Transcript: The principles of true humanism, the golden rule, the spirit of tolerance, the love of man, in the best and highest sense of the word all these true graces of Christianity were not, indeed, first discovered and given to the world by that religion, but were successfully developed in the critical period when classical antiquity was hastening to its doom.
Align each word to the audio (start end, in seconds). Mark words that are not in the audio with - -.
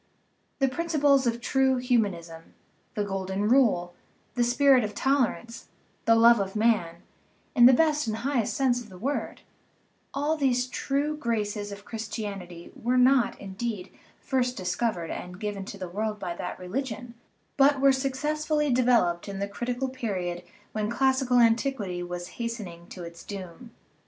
The 0.57 0.67
principles 0.67 1.27
of 1.27 1.39
true 1.39 1.77
humanism, 1.77 2.55
the 2.95 3.03
golden 3.03 3.47
rule, 3.47 3.93
the 4.33 4.43
spirit 4.43 4.83
of 4.83 4.95
tolerance, 4.95 5.67
the 6.05 6.15
love 6.15 6.39
of 6.39 6.55
man, 6.55 7.03
in 7.53 7.67
the 7.67 7.73
best 7.73 8.07
and 8.07 8.15
highest 8.17 8.55
sense 8.55 8.81
of 8.81 8.89
the 8.89 8.97
word 8.97 9.41
all 10.11 10.35
these 10.35 10.65
true 10.65 11.15
graces 11.15 11.71
of 11.71 11.85
Christianity 11.85 12.71
were 12.75 12.97
not, 12.97 13.39
indeed, 13.39 13.91
first 14.19 14.57
discovered 14.57 15.11
and 15.11 15.39
given 15.39 15.65
to 15.65 15.77
the 15.77 15.87
world 15.87 16.17
by 16.17 16.33
that 16.35 16.57
religion, 16.57 17.13
but 17.55 17.79
were 17.79 17.91
successfully 17.91 18.71
developed 18.73 19.29
in 19.29 19.37
the 19.37 19.47
critical 19.47 19.87
period 19.87 20.41
when 20.71 20.89
classical 20.89 21.37
antiquity 21.37 22.01
was 22.01 22.27
hastening 22.41 22.87
to 22.87 23.03
its 23.03 23.23
doom. 23.23 23.69